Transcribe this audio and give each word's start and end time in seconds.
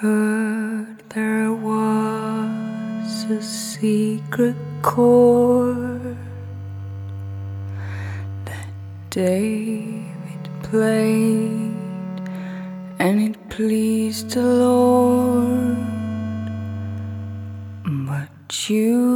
heard 0.00 0.96
there 1.10 1.52
was 1.52 3.24
a 3.24 3.42
secret 3.42 4.56
chord 4.80 6.16
that 8.46 8.68
David 9.10 10.42
played 10.62 11.74
and 12.98 13.20
it 13.20 13.36
pleased 13.50 14.30
the 14.30 14.40
Lord. 14.40 15.76
But 17.84 18.70
you 18.70 19.09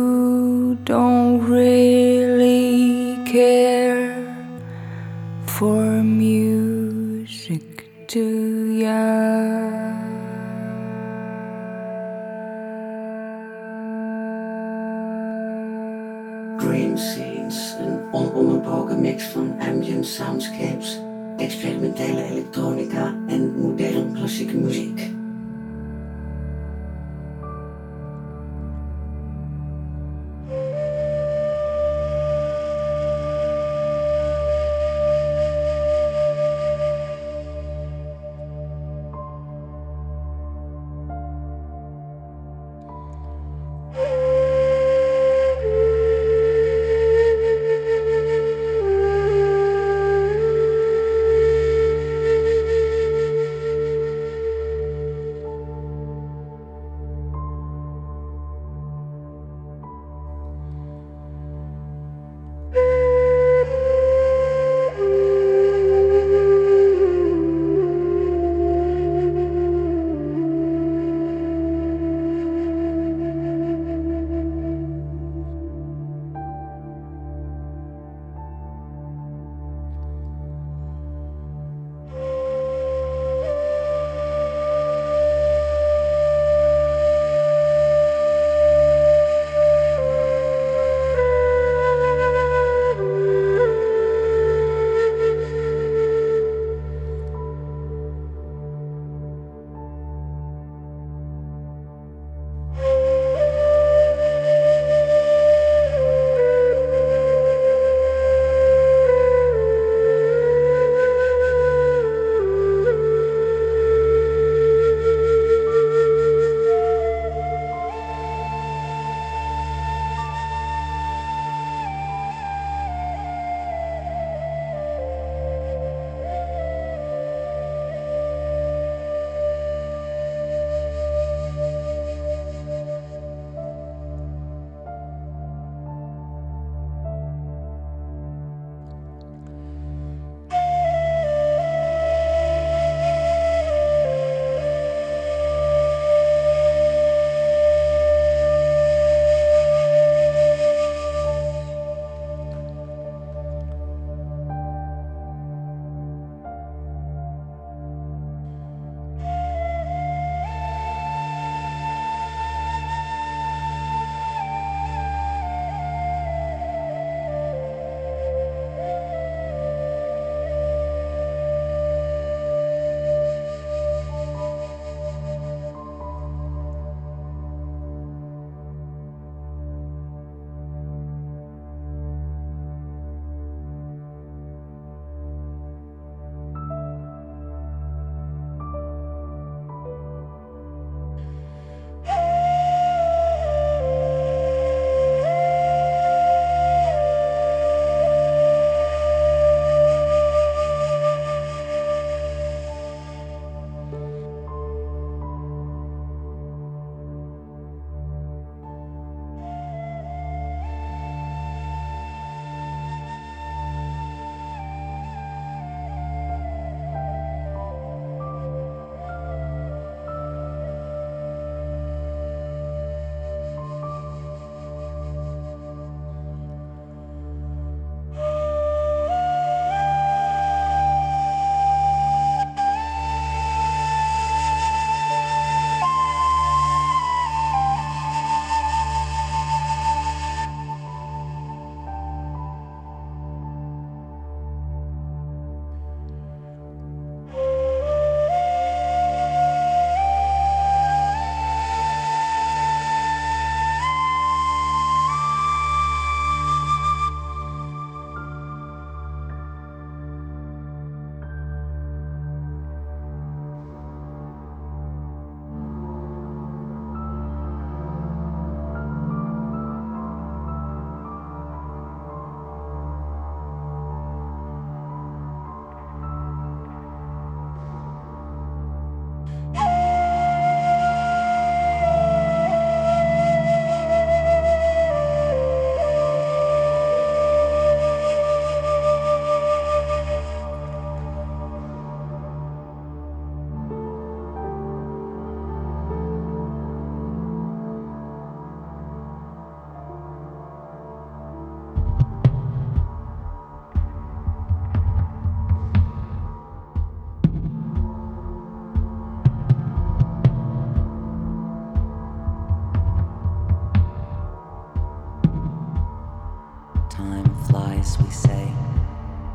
noise 317.84 317.98
we 317.98 318.10
say 318.10 318.52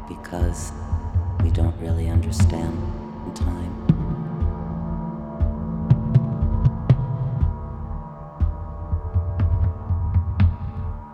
because 0.08 0.72
we 1.44 1.50
don't 1.52 1.76
really 1.80 2.10
understand 2.10 2.76
time. 3.36 3.74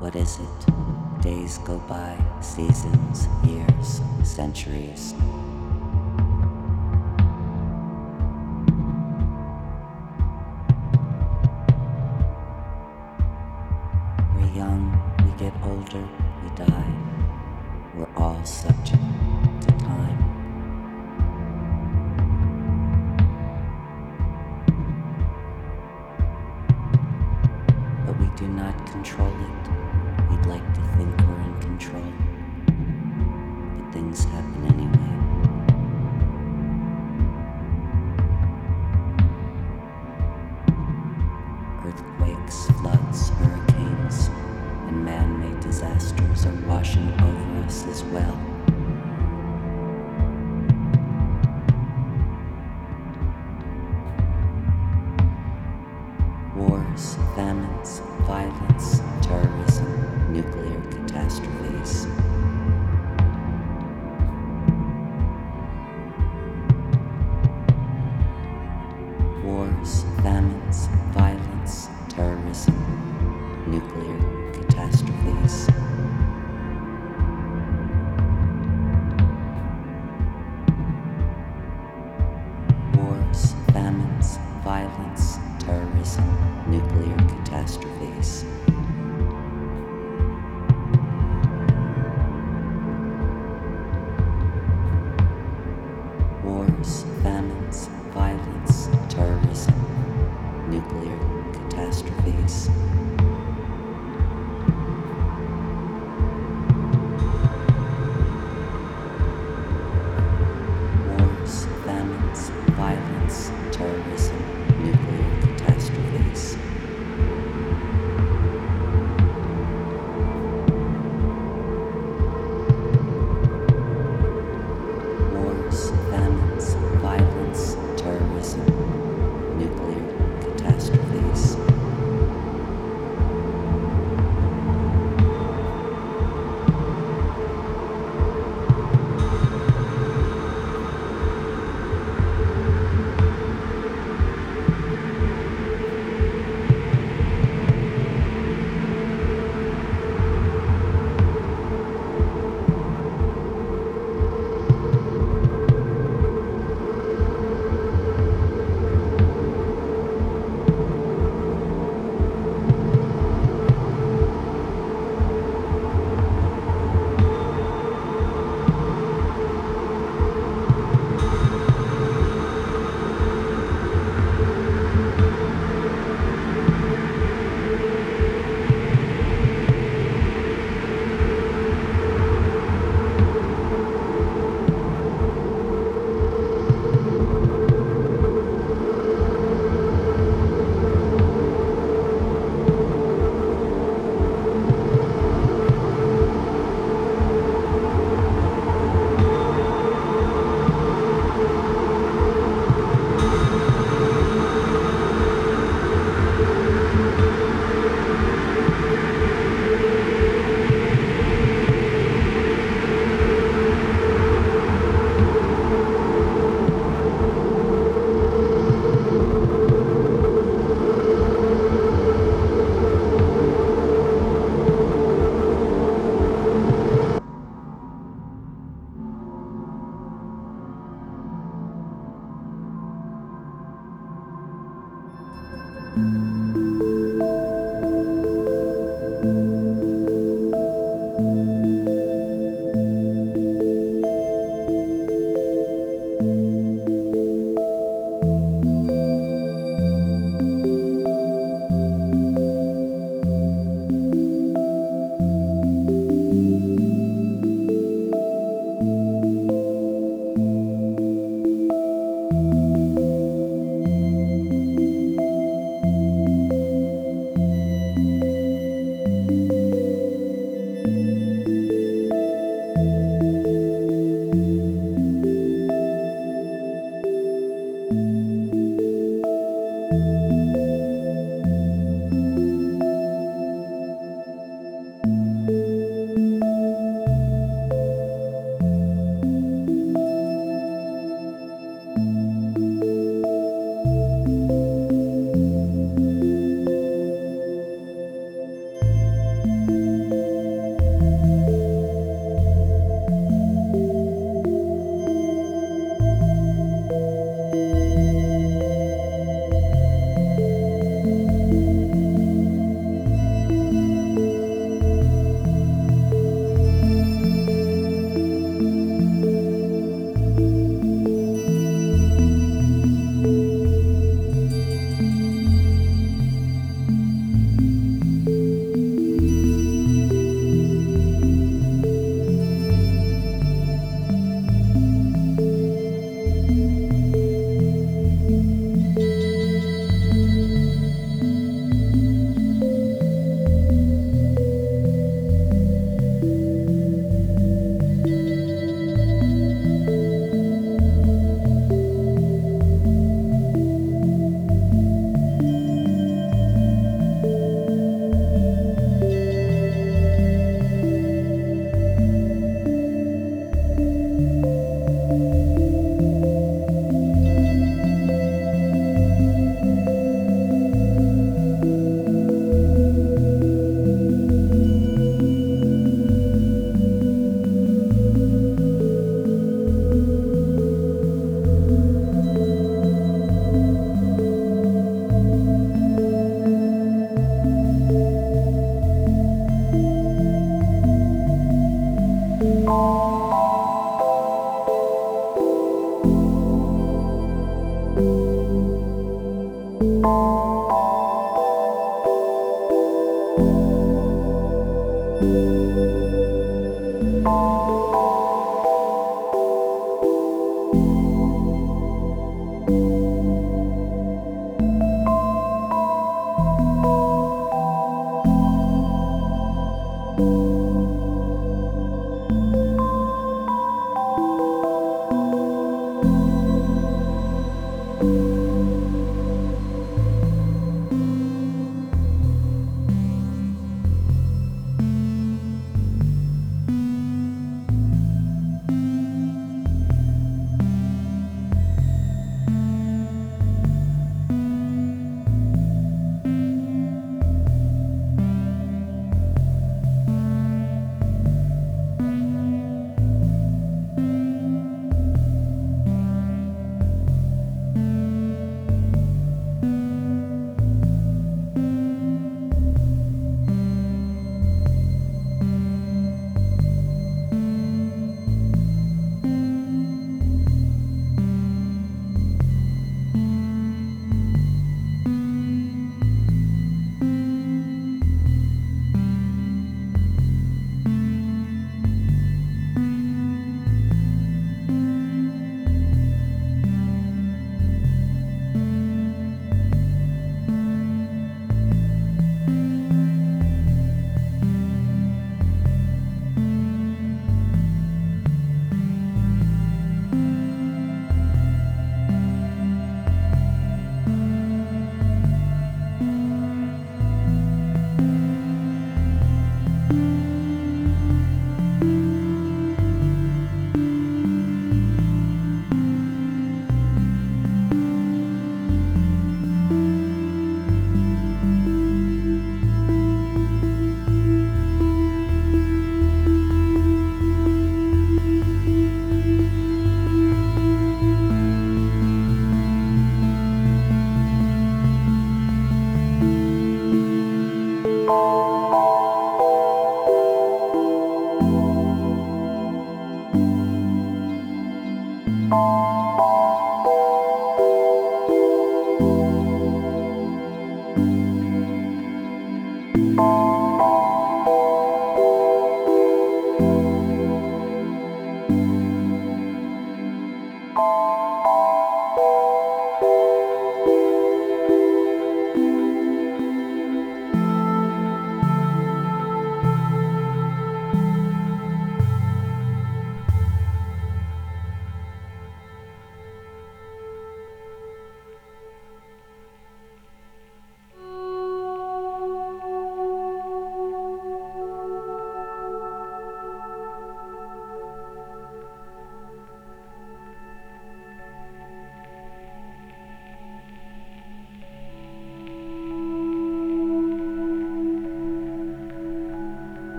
What 0.00 0.16
is 0.16 0.38
it? 0.38 1.22
Days 1.22 1.58
go 1.58 1.78
by, 1.80 2.16
seasons, 2.40 3.28
years, 3.44 4.00
centuries. 4.22 5.14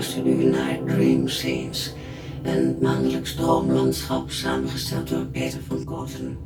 Luisterde 0.00 0.30
u 0.30 0.44
naar 0.44 0.78
Dream 0.86 1.28
Scenes, 1.28 1.92
een 2.42 2.76
maandelijks 2.80 3.34
droomlandschap 3.34 4.30
samengesteld 4.30 5.08
door 5.08 5.24
Peter 5.24 5.60
van 5.68 5.84
Kooten. 5.84 6.38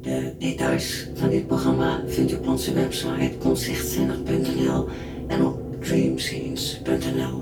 De 0.00 0.34
details 0.38 1.08
van 1.14 1.28
dit 1.28 1.46
programma 1.46 2.02
vindt 2.06 2.32
u 2.32 2.34
op 2.34 2.48
onze 2.48 2.72
website 2.72 3.32
concertzinnig.nl 3.38 4.88
en 5.26 5.44
op 5.46 5.82
dreamscenes.nl. 5.82 7.41